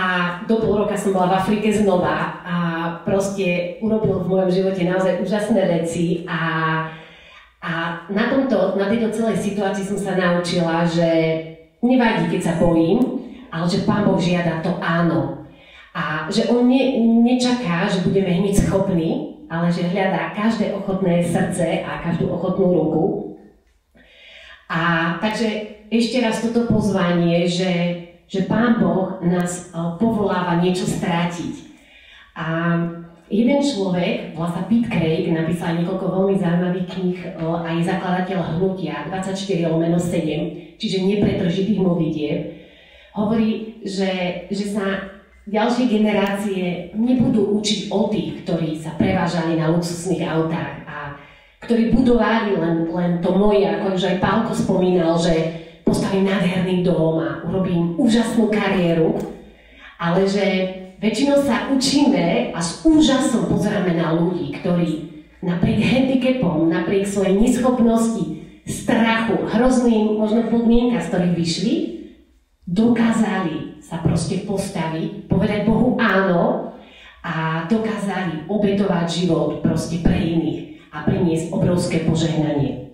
[0.45, 2.57] do pol roka som bola v Afrike znova a
[3.01, 6.41] proste urobil v mojom živote naozaj úžasné veci a,
[7.65, 7.73] a
[8.13, 11.09] na, tomto, na tejto celej situácii som sa naučila, že
[11.81, 15.49] nevadí, keď sa bojím, ale že Pán Boh žiada to áno.
[15.97, 21.83] A že On ne, nečaká, že budeme hneď schopní, ale že hľadá každé ochotné srdce
[21.83, 23.05] a každú ochotnú ruku.
[24.71, 27.71] A takže ešte raz toto pozvanie, že
[28.31, 31.67] že Pán Boh nás eh, povoláva niečo strátiť.
[32.39, 32.47] A
[33.27, 39.11] jeden človek, volá sa Pete Craig, napísal niekoľko veľmi zaujímavých kníh a je zakladateľ hnutia
[39.11, 42.39] 24 lomeno 7, čiže nepretržitých modlitieb,
[43.13, 44.87] hovorí, že, že sa
[45.51, 51.19] ďalšie generácie nebudú učiť o tých, ktorí sa prevážali na luxusných autách a
[51.67, 55.35] ktorí budovali len, len to moje, ako už aj Pálko spomínal, že
[55.91, 59.19] postavím nádherný dom a urobím úžasnú kariéru,
[59.99, 60.47] ale že
[61.03, 65.11] väčšinou sa učíme a s úžasom pozeráme na ľudí, ktorí
[65.43, 68.23] napriek handicapom, napriek svojej neschopnosti,
[68.71, 71.75] strachu, hrozným možno podmienka, z ktorých vyšli,
[72.71, 76.71] dokázali sa proste postaviť, povedať Bohu áno
[77.27, 82.90] a dokázali obetovať život proste pre iných a priniesť obrovské požehnanie.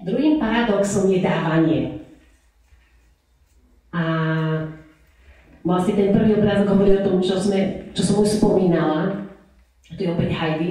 [0.00, 1.82] Druhým paradoxom je dávanie.
[3.92, 4.02] A
[5.60, 9.28] vlastne ten prvý obrázok hovorí o tom, čo, sme, čo som už spomínala.
[9.92, 10.70] To je opäť Heidi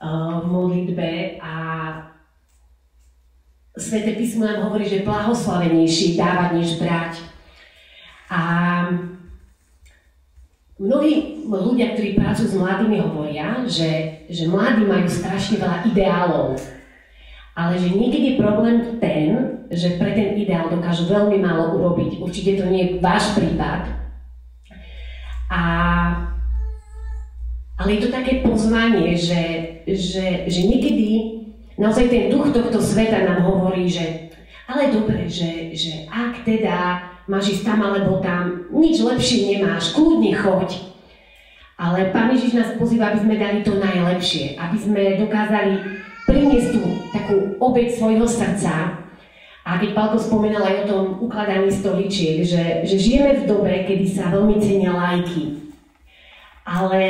[0.00, 1.54] uh, v modlitbe a
[3.78, 7.22] Sveté písmo nám hovorí, že blahoslavenejšie dávať, než brať.
[8.26, 8.42] A
[10.82, 16.58] mnohí ľudia, ktorí pracujú s mladými, hovoria, že, že mladí majú strašne veľa ideálov.
[17.58, 22.22] Ale že niekedy je problém ten, že pre ten ideál dokážu veľmi málo urobiť.
[22.22, 23.98] Určite to nie je váš prípad.
[25.50, 25.62] A,
[27.82, 29.42] ale je to také pozvanie, že,
[29.90, 31.08] že, že niekedy
[31.74, 34.30] naozaj ten duch tohto sveta nám hovorí, že
[34.68, 36.76] ale dobre, že, že ak teda
[37.26, 40.92] máš ísť tam alebo tam, nič lepšie nemáš, kľudne choď.
[41.80, 45.74] Ale Pán Ježiš nás pozýva, aby sme dali to najlepšie, aby sme dokázali
[46.48, 46.82] priniesť tú
[47.12, 49.04] takú obeď svojho srdca.
[49.68, 54.08] A keď Palko spomínal aj o tom ukladaní stoličiek, že, že žijeme v dobe, kedy
[54.08, 55.60] sa veľmi cenia lajky.
[56.64, 57.00] Ale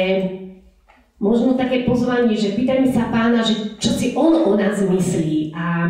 [1.22, 5.54] možno také pozvanie, že pýtajme sa pána, že čo si on o nás myslí.
[5.54, 5.86] A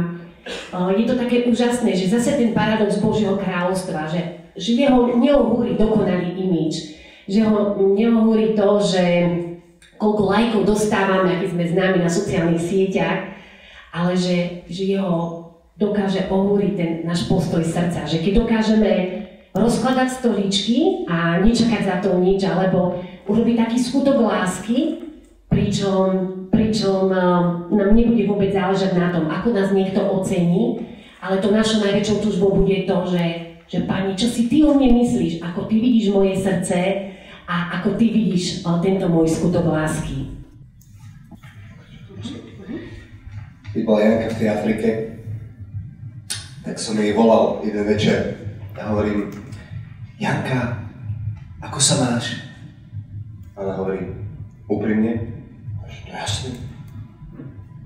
[0.93, 6.37] je to také úžasné, že zase ten paradox Božieho kráľovstva, že, že jeho neohúri dokonalý
[6.37, 9.05] imič, že ho neohúri to, že
[9.97, 13.38] koľko lajkov dostávame, aký sme známi na sociálnych sieťach,
[13.93, 15.49] ale že, že jeho
[15.79, 18.03] dokáže ohúriť ten náš postoj srdca.
[18.05, 18.93] Že keď dokážeme
[19.55, 25.09] rozkladať stoličky a nečakať za to nič, alebo urobiť taký skutok lásky,
[25.49, 26.07] pričom,
[26.53, 27.25] pričom eh,
[27.73, 30.85] nám nebude vôbec záležať na tom, ako nás niekto ocení,
[31.19, 33.25] ale to našou najväčšou túžbou bude to, že,
[33.67, 36.79] že Pani, čo si Ty o mne myslíš, ako Ty vidíš moje srdce
[37.49, 40.39] a ako Ty vidíš eh, tento môj skutok lásky.
[43.79, 44.89] Keď bola Janka v tej Afrike,
[46.67, 48.35] tak som jej volal jeden večer
[48.75, 49.31] a hovorím,
[50.19, 50.83] Janka,
[51.63, 52.43] ako sa máš?
[53.55, 54.03] A ona hovorí,
[54.67, 55.31] úprimne,
[56.11, 56.59] Jasne.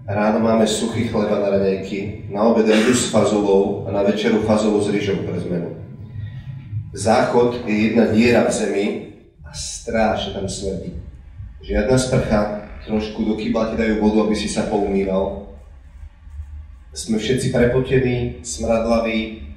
[0.09, 4.81] Ráno máme suchý chleba na raňajky, na obed rybu s fazolou a na večeru fazolu
[4.81, 5.76] s rýžou pre zmenu.
[6.96, 8.87] Záchod je jedna diera v zemi
[9.44, 10.96] a strášne tam smrdí.
[11.61, 12.40] Žiadna sprcha,
[12.88, 15.52] trošku do kýbla ti dajú vodu, aby si sa poumýval.
[16.92, 19.48] Sme všetci prepotení, smradlaví,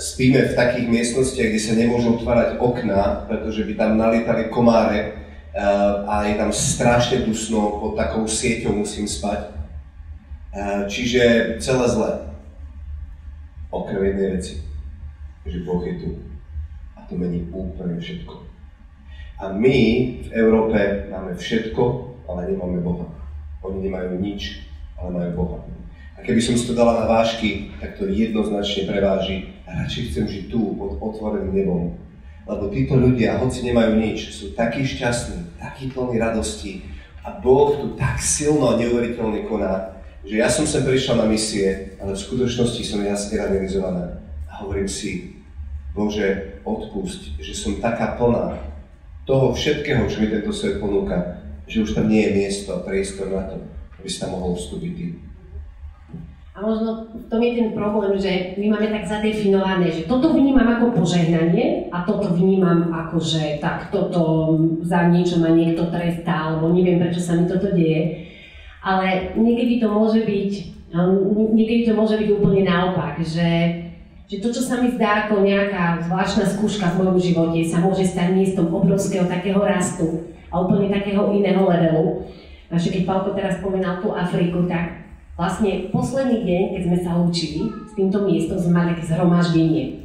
[0.00, 6.08] spíme v takých miestnostiach, kde sa nemôžu otvárať okná, pretože by tam nalietali komáre Eh,
[6.08, 9.52] a je tam strašne dusno, pod takou sieťou musím spať.
[10.56, 11.22] Eh, čiže
[11.60, 12.12] celé zlé.
[13.68, 14.64] Okrem jednej veci,
[15.44, 16.08] že Boh je tu.
[16.96, 18.48] A to mení úplne všetko.
[19.44, 19.76] A my
[20.24, 21.82] v Európe máme všetko,
[22.32, 23.12] ale nemáme Boha.
[23.60, 24.64] Oni nemajú nič,
[24.96, 25.58] ale majú Boha.
[26.22, 29.50] Keby som si to dala na vážky, tak to jednoznačne preváži.
[29.66, 31.82] A radšej chcem žiť tu, pod otvoreným nebom,
[32.46, 36.82] lebo títo ľudia, hoci nemajú nič, sú takí šťastní, takí plní radosti
[37.22, 39.94] a Boh tu tak silno a neuveriteľne koná,
[40.26, 44.22] že ja som sem prišiel na misie, ale v skutočnosti som ja zrealizovaná.
[44.50, 45.38] A hovorím si,
[45.94, 48.58] Bože, odpusť, že som taká plná
[49.22, 53.30] toho všetkého, čo mi tento svet ponúka, že už tam nie je miesto a priestor
[53.30, 53.56] na to,
[53.98, 55.06] aby si tam mohol vstúpiť ty.
[56.52, 60.68] A možno v tom je ten problém, že my máme tak zadefinované, že toto vnímam
[60.68, 64.52] ako požehnanie a toto vnímam ako, že tak toto
[64.84, 68.28] za niečo ma niekto trestá, alebo neviem, prečo sa mi toto deje.
[68.84, 70.52] Ale niekedy to môže byť,
[71.56, 73.50] niekedy to môže byť úplne naopak, že,
[74.28, 78.04] že to, čo sa mi zdá ako nejaká zvláštna skúška v mojom živote, sa môže
[78.04, 82.28] stať miestom obrovského takého rastu a úplne takého iného levelu.
[82.68, 85.01] A keď Palko teraz spomínal tú Afriku, tak
[85.32, 90.04] Vlastne posledný deň, keď sme sa učili, s týmto miestom sme mali také zhromaždenie.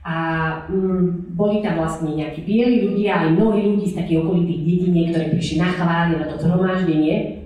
[0.00, 0.16] a
[0.64, 5.26] mm, boli tam vlastne nejakí bieli ľudia, aj mnohí ľudí z takých okolitých dediniek, ktorí
[5.36, 7.44] prišli na chváli, na to zhromaždenie.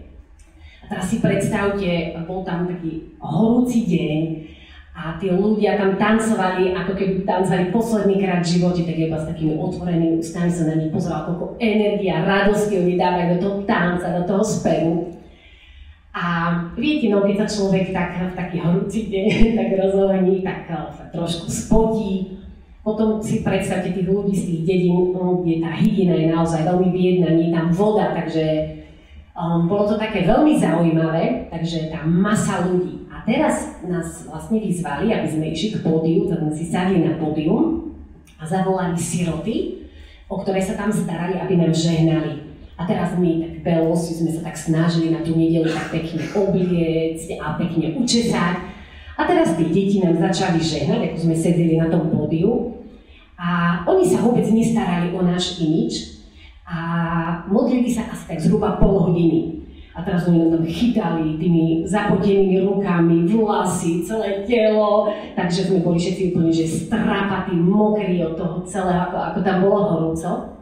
[0.83, 4.19] A teraz si predstavte, bol tam taký horúci deň
[4.95, 9.27] a tí ľudia tam tancovali, ako keby tancovali posledný krát v živote, tak iba s
[9.27, 13.57] takými otvorenými ústami sa na nich pozeral, koľko energie a radosti oni dávajú do toho
[13.67, 15.14] tanca, do toho spevu.
[16.15, 16.25] A
[16.79, 19.27] viete, no keď sa človek tak v taký horúci deň
[19.59, 22.39] tak rozohní, tak sa trošku spotí,
[22.85, 26.89] potom si predstavte tých ľudí z tých dedín, no, kde tá hygiena je naozaj veľmi
[26.93, 28.45] biedna, nie je tam voda, takže
[29.33, 33.09] um, bolo to také veľmi zaujímavé, takže tá masa ľudí.
[33.09, 37.17] A teraz nás vlastne vyzvali, aby sme išli k pódiu, tak sme si sadli na
[37.17, 37.97] pódium
[38.37, 39.89] a zavolali siroty,
[40.29, 42.53] o ktoré sa tam starali, aby nám žehnali.
[42.77, 47.41] A teraz my, tak belosi, sme sa tak snažili na tú nedelu tak pekne obliecť
[47.41, 48.57] a pekne učesať.
[49.17, 52.77] A teraz tie deti nám začali žehnať, ako sme sedeli na tom pódiu.
[53.41, 56.23] A oni sa vôbec nestarali o náš imič
[56.69, 56.79] a
[57.49, 59.65] modlili sa asi tak zhruba pol hodiny.
[59.95, 65.07] A teraz oni nám chytali tými zapotenými rukami, vlasy, celé telo,
[65.39, 69.79] takže sme boli všetci úplne že strapatí, mokrí od toho celého, ako, ako tam bolo
[69.87, 70.54] horúco.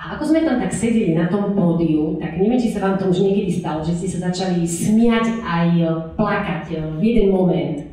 [0.00, 3.12] A ako sme tam tak sedeli na tom pódiu, tak neviem, či sa vám to
[3.12, 5.84] už niekedy stalo, že ste sa začali smiať aj e,
[6.16, 7.84] plakať e, v jeden moment.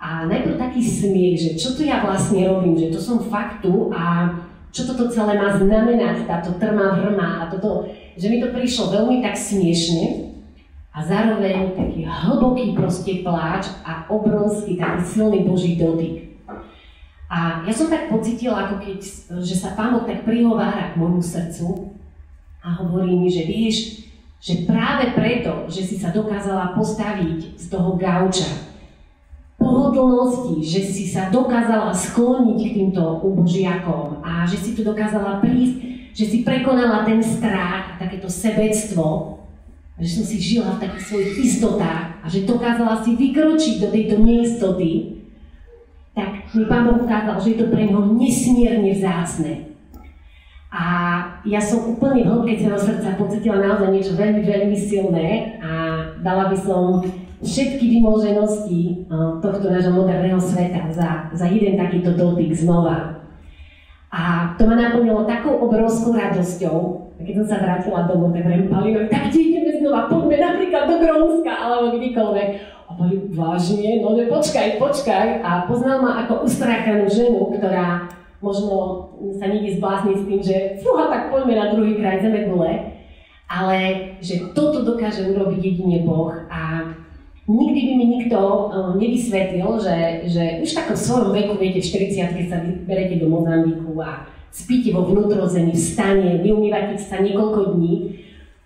[0.00, 4.32] A najprv taký smiech, že čo tu ja vlastne robím, že to som faktu a
[4.72, 7.84] čo toto celé má znamenať, táto trma vrma a toto,
[8.16, 10.32] že mi to prišlo veľmi tak smiešne
[10.96, 16.29] a zároveň taký hlboký proste pláč a obrovský taký silný Boží dotyk.
[17.30, 18.98] A ja som tak pocitila, ako keď,
[19.38, 21.94] že sa Pán Boh tak prihovára k môjmu srdcu
[22.58, 24.02] a hovorí mi, že vieš,
[24.42, 28.50] že práve preto, že si sa dokázala postaviť z toho gauča,
[29.60, 35.76] pohodlnosti, že si sa dokázala skloniť k týmto ubožiakom a že si tu dokázala prísť,
[36.16, 39.38] že si prekonala ten strach, takéto sebectvo,
[40.00, 44.16] že som si žila v takých svojich istotách a že dokázala si vykročiť do tejto
[44.18, 45.19] neistoty,
[46.14, 49.70] tak mi Pán Boh ukázal, že je to pre neho nesmierne vzácne.
[50.70, 50.84] A
[51.42, 55.70] ja som úplne v hĺbke celého srdca pocitila naozaj niečo veľmi, veľmi silné a
[56.22, 57.02] dala by som
[57.42, 59.10] všetky vymoženosti
[59.42, 63.18] tohto nášho moderného sveta za, za jeden takýto dotyk znova.
[64.10, 66.78] A to ma naplnilo takou obrovskou radosťou,
[67.18, 71.98] keď som sa vrátila domov, tak hovorím tak ideme znova, poďme napríklad do Grónska, alebo
[71.98, 72.48] kdekoľvek.
[73.00, 75.40] Boli vážne, no že počkaj, počkaj.
[75.40, 78.12] A poznal ma ako ustrákanú ženu, ktorá
[78.44, 79.08] možno
[79.40, 83.00] sa nikdy zblázni s tým, že fúha, tak poďme na druhý kraj zeme gule.
[83.48, 83.78] Ale
[84.20, 86.92] že toto dokáže urobiť jedine Boh a
[87.50, 89.96] nikdy by mi nikto um, nevysvetlil, že,
[90.30, 94.94] že už v svojom veku, viete, v 40 keď sa vyberete do Mozambiku a spíte
[94.94, 97.94] vo vnútrozemí, v stane, neumývate sa niekoľko dní,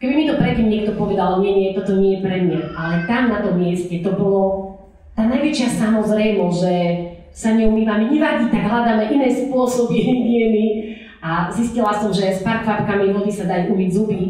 [0.02, 3.30] Keby mi to predtým niekto povedal, nie, nie, toto nie je pre mňa, ale tam
[3.30, 4.42] na tom mieste to bolo
[5.14, 6.74] tá najväčšia samozrejmosť, že
[7.35, 10.66] sa neumývame, nevadí, tak hľadáme iné spôsoby hygieny
[11.22, 14.22] a zistila som, že s pár kvapkami vody sa dajú umyť zuby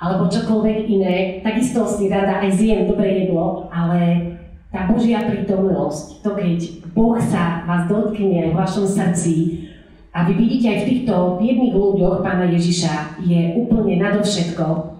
[0.00, 4.32] alebo čokoľvek iné, takisto si rada aj zjem dobré jedlo, ale
[4.72, 6.58] tá Božia prítomnosť, to keď
[6.96, 9.66] Boh sa vás dotkne v vašom srdci
[10.10, 14.98] a vy vidíte aj v týchto biedných ľuďoch Pána Ježiša, je úplne nadovšetko.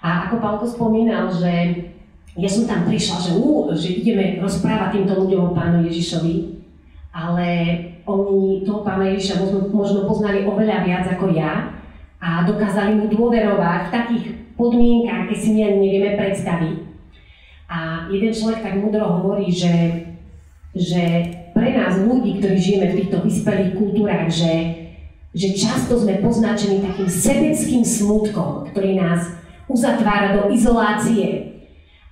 [0.00, 1.52] A ako Pálko spomínal, že
[2.38, 6.56] ja som tam prišla, že, ú, že ideme rozprávať týmto ľuďom o pánu Ježišovi,
[7.12, 7.46] ale
[8.06, 11.74] oni toho pána Ježiša možno, poznali oveľa viac ako ja
[12.22, 16.76] a dokázali mu dôverovať v takých podmienkach, keď si my nevieme predstaviť.
[17.70, 20.04] A jeden človek tak mudro hovorí, že,
[20.74, 21.02] že
[21.54, 24.54] pre nás ľudí, ktorí žijeme v týchto vyspelých kultúrach, že,
[25.34, 29.38] že často sme poznačení takým sebeckým smutkom, ktorý nás
[29.70, 31.50] uzatvára do izolácie.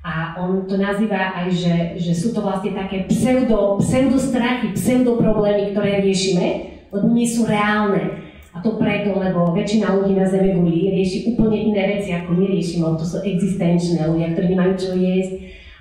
[0.06, 6.00] A on to nazýva aj, že, že sú to vlastne také pseudo, pseudostrachy, pseudoproblémy, ktoré
[6.00, 8.24] riešime, lebo nie sú reálne.
[8.54, 12.44] A to preto, lebo väčšina ľudí na Zeme guli rieši úplne iné veci, ako my
[12.48, 12.96] riešime.
[12.96, 15.32] To sú existenčné ľudia, ktorí nemajú čo jesť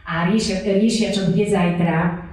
[0.03, 2.27] a riešia, riešia čo bude zajtra.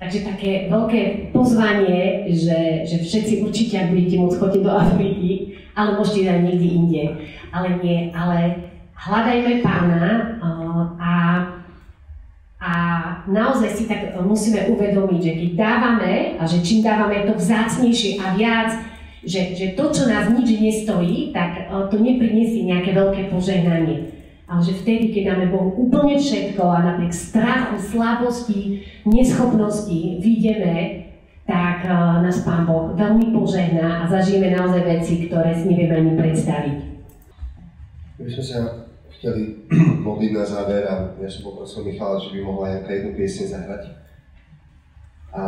[0.00, 5.30] Takže také veľké pozvanie, že, že všetci určite, ak budete môcť chodiť do Afriky,
[5.76, 7.04] ale môžete aj niekde inde.
[7.52, 8.69] Ale nie, ale
[9.00, 10.04] hľadajme pána
[11.00, 11.12] a,
[12.60, 12.72] a
[13.24, 18.36] naozaj si tak musíme uvedomiť, že keď dávame a že čím dávame to vzácnejšie a
[18.36, 18.70] viac,
[19.24, 24.12] že, že to, čo nás nič nestojí, tak to nepriniesie nejaké veľké požehnanie.
[24.50, 31.06] Ale že vtedy, keď dáme Bohu úplne všetko a napriek strachu, slabosti, neschopnosti, vidíme,
[31.46, 36.12] tak uh, nás Pán Boh veľmi požehná a zažijeme naozaj veci, ktoré si nevieme ani
[36.18, 36.78] predstaviť.
[38.18, 38.89] My sme sa
[39.20, 39.68] chceli
[40.08, 43.82] modliť na záver a ja som poprosil Michala, že by mohla nejaká jednu piesne zahrať.
[45.30, 45.44] A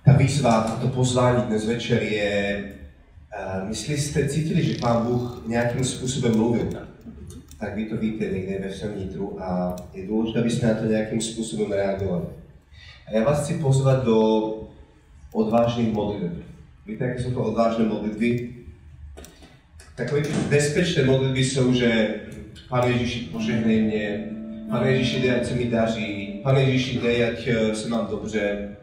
[0.00, 2.32] tá výzva, to pozvání dnes večer je,
[3.68, 6.72] myslí ste, cítili, že Pán Boh nejakým spôsobom mluvil?
[7.56, 10.84] Tak vy to víte niekde ve svém vnitru a je dôležité, aby ste na to
[10.88, 12.28] nejakým spôsobom reagovali.
[13.04, 14.18] A ja vás chci pozvať do
[15.32, 16.40] odvážnych modlitev.
[16.88, 18.55] Víte, aké sú to odvážne modlitby?
[19.96, 21.88] Takové bezpečné modlitby sú, že
[22.68, 24.06] Pane Ježiši, požehnej mne,
[24.68, 26.10] Pane Ježiši, dej, ať sa mi daří,
[26.44, 28.76] Pane Ježiši, dej, ať eh, sa mám dobře,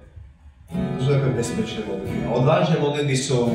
[0.74, 2.26] to sú také bezpečné modlitby.
[2.26, 3.54] A odvážne modlitby sú,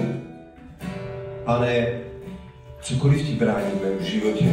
[1.43, 1.75] pane,
[2.83, 4.47] cokoliv ti brání v mém životě,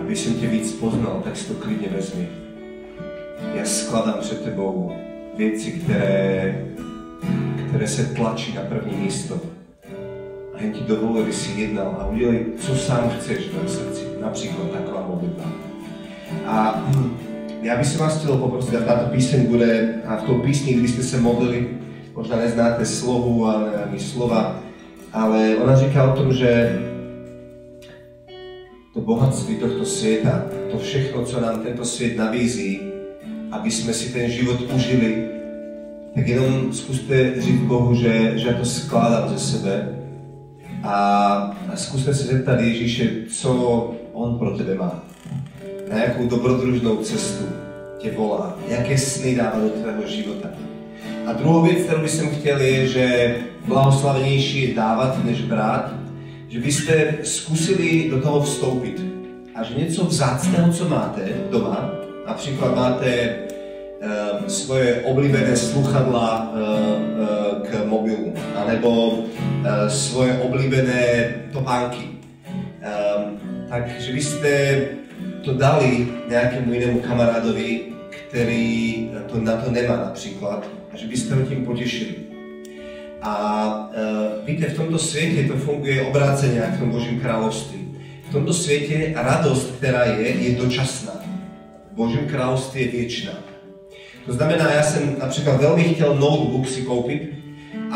[0.00, 2.28] aby jsem tě víc poznal, tak si to klidně vezmi.
[3.54, 4.96] Já skladám před tebou
[5.36, 6.64] věci, které,
[7.68, 9.55] které se tlačí na první místo.
[10.56, 14.04] A jen ti dovolí, aby si jednal a udělej, co sám chceš v tom srdci.
[14.20, 15.44] Například taková modlitba.
[16.46, 16.82] A
[17.62, 19.70] ja by som vás chcel poprosiť, a táto píseň bude,
[20.06, 21.76] a v tom písni, kdy ste sa modlili,
[22.14, 23.46] možno neznáte slohu
[23.90, 24.62] ani slova,
[25.12, 26.78] ale ona říká o tom, že
[28.94, 32.80] to bohatství tohto sveta, to všechno, co nám tento svět nabízí,
[33.50, 35.28] aby jsme si ten život užili,
[36.14, 39.74] tak jenom zkuste říct Bohu, že, že ja to skládám ze sebe
[40.86, 40.98] a,
[41.74, 43.50] skúste sa zeptat Ježíše, co
[44.14, 45.02] On pro tebe má.
[45.90, 47.44] Na jakou dobrodružnou cestu
[47.98, 50.48] tě volá, jaké sny dává do tvého života.
[51.26, 55.94] A druhou věc, kterou bych chtěl, je, že blahoslavenější je dávat, než brát,
[56.48, 59.04] že byste zkusili do toho vstoupit.
[59.54, 61.90] A že něco vzácného, co máte doma,
[62.28, 63.36] například máte
[64.02, 69.18] uh, svoje oblíbené sluchadla uh, uh, k mobilu, anebo
[69.90, 71.02] svoje oblíbené
[71.50, 72.22] topánky,
[72.82, 74.52] um, tak že byste
[75.42, 77.94] to dali nejakému inému kamarádovi,
[78.30, 78.66] ktorý
[79.30, 82.30] to, na to nemá napríklad, a že by ste ho tým potešili.
[83.22, 83.32] A
[83.90, 87.80] uh, víte, v tomto svete to funguje obrácenie v tom Božím kráľovství.
[88.26, 91.22] V tomto svete radosť, ktorá je, je dočasná.
[91.90, 93.34] V Božím kráľovství je viečná.
[94.26, 97.35] To znamená, ja som napríklad veľmi chcel notebook si kúpiť,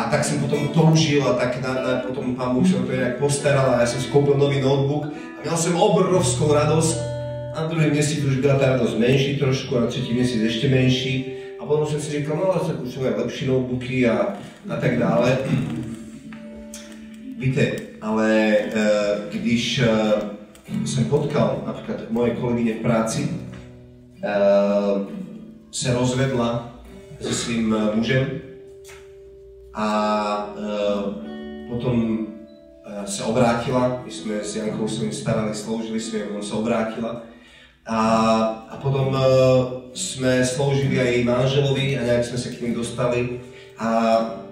[0.01, 3.21] a tak som potom toužil a tak na, na, potom pán Boh sa to nejak
[3.21, 6.97] postaral a ja som si kúpil nový notebook a mal som obrovskú radosť,
[7.53, 11.15] na druhý mesiac už byla tá radosť menší trošku a na tretí mesiac ešte menší.
[11.61, 14.97] A potom som si říkal, no ale sa už aj lepšie notebooky a, a tak
[14.97, 15.29] dále.
[17.37, 17.65] Víte,
[18.01, 18.65] ale e,
[19.33, 19.89] když e,
[20.85, 24.33] jsem potkal napríklad moje kolegyne v práci, e,
[25.71, 26.81] se rozvedla
[27.21, 28.50] so svým mužem
[29.75, 29.89] a
[30.51, 30.63] e,
[31.71, 32.27] potom
[33.07, 37.31] sa obrátila, my sme s Jankou sa starali, sloužili sme, potom sa obrátila
[37.91, 38.01] a,
[38.71, 39.21] a potom uh,
[39.97, 43.21] sme sloužili aj jej manželovi a nejak sme sa k ním dostali.
[43.81, 43.89] A,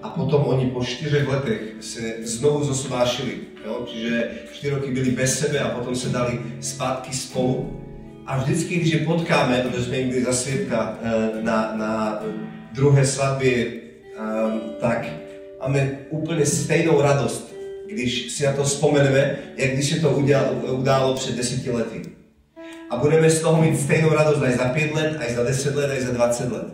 [0.01, 3.61] a potom oni po 4 letech sa znovu zosobášili.
[3.63, 3.85] Jo?
[3.85, 4.13] Čiže
[4.59, 7.77] 4 roky byli bez sebe a potom sa dali zpátky spolu.
[8.27, 11.93] A vždycky, když je potkáme, protože sme im byli za svědka uh, na, na
[12.73, 13.57] druhé svadbě,
[14.17, 14.48] um,
[14.81, 15.07] tak
[15.61, 17.55] máme úplne stejnou radost,
[17.91, 20.11] když si na to vzpomeneme, jak když se to
[20.73, 22.19] událo před deseti lety
[22.91, 25.91] a budeme z toho mít stejnou radost aj za 5 let, aj za 10 let,
[25.91, 26.67] aj za 20 let.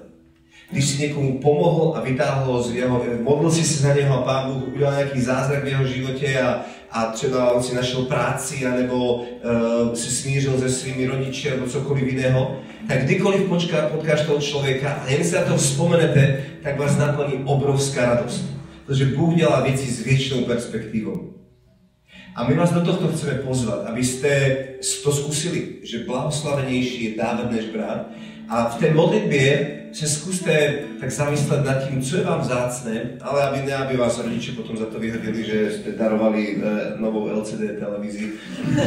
[0.71, 4.53] Když si někomu pomohl a vytáhl z jeho, modlil si se za něho a Pán
[4.53, 6.65] Bůh udělal nějaký zázrak v jeho životě a,
[6.95, 12.13] a třeba on si našel práci anebo uh, se smířil se svými rodiči nebo cokoliv
[12.13, 12.57] jiného,
[12.89, 17.45] tak kdykoliv počká, potkáš toho člověka a jen si na to vzpomenete, tak vás naplní
[17.45, 18.45] obrovská radost.
[18.87, 21.35] Protože Bůh dělá věci s věčnou perspektivou.
[22.35, 24.31] A my vás do tohto chceme pozvať, aby ste
[25.07, 28.11] to skúsili, že blahoslavenejší je dávať než brát.
[28.49, 33.43] A v tej modlitbě se skúste tak zamyslet nad tím, co je vám vzácné, ale
[33.43, 36.59] aby ne, aby vás rodiče potom za to vyhodili, že ste darovali e,
[36.99, 38.33] novou LCD televízi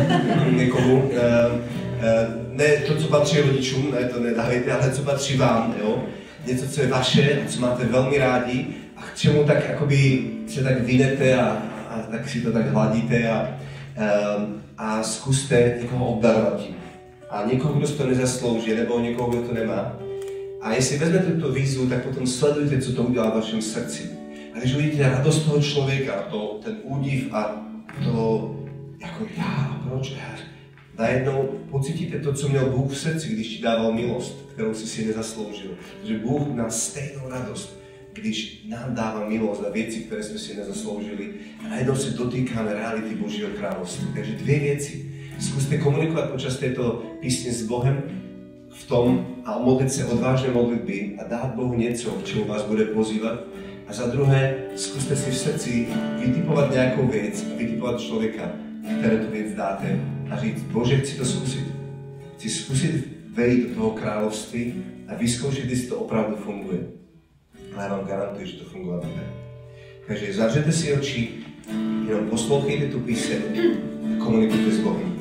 [0.51, 1.12] někomu.
[1.12, 6.03] E, e, ne to, co patří rodičům, ne, to nedávajte, ale co patří vám, jo.
[6.45, 8.66] Něco, co je vaše, co máte velmi rádi
[8.97, 13.30] a k čemu tak akoby se tak vynete a, a tak si to tak hladíte
[13.30, 13.49] a,
[14.38, 16.76] um, a zkuste někoho obdarovat tím.
[17.30, 19.99] A někoho, kdo si to nezaslouží, nebo někoho, kdo to nemá.
[20.61, 24.09] A jestli vezmete tu výzvu, tak potom sledujte, co to udělá v vašem srdci.
[24.53, 27.67] A když uvidíte radost toho člověka, to, ten údiv a
[28.03, 28.55] to,
[29.01, 30.38] jako já, proč já,
[30.97, 35.05] najednou pocítite to, co měl Bůh v srdci, když ti dával milost, kterou si si
[35.05, 35.71] nezasloužil.
[36.03, 37.80] Že Bůh má stejnou radost,
[38.13, 41.30] když nám dává milost a věci, které jsme si nezasloužili.
[41.65, 44.07] A najednou se dotýkáme reality Božího království.
[44.15, 45.07] Takže dvě věci.
[45.39, 48.03] Zkuste komunikovat počas této písně s Bohem
[48.69, 52.85] v tom a modlit se odvážné modlitby a dát Bohu něco, k čemu vás bude
[52.85, 53.39] pozývat.
[53.88, 55.88] A za druhé, zkuste si v srdci
[56.19, 58.51] vytipovat nějakou věc a vytipovat člověka,
[58.99, 61.67] které tu věc dáte a říct, Bože, chci to zkusit.
[62.38, 64.73] Chci zkusit vejít do toho království
[65.07, 66.79] a vyzkoušet, jestli to opravdu funguje.
[67.75, 69.23] Ale já vám garantuji, že to fungovat bude.
[70.07, 71.29] Takže zavřete si oči,
[72.07, 73.41] jenom poslouchejte tu píseň
[74.15, 75.16] a komunikujte s Bohem.